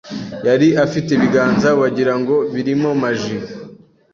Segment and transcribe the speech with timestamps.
[0.47, 3.37] Yari afite ibiganza wagira ngo birimo maji